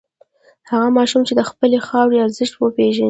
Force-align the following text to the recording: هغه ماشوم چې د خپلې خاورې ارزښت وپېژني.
هغه 0.71 0.87
ماشوم 0.97 1.21
چې 1.27 1.33
د 1.35 1.41
خپلې 1.49 1.77
خاورې 1.87 2.17
ارزښت 2.25 2.53
وپېژني. 2.57 2.99